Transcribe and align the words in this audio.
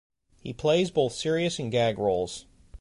He 0.41 0.51
plays 0.51 0.89
both 0.89 1.13
serious 1.13 1.59
and 1.59 1.71
gag 1.71 1.99
roles. 1.99 2.47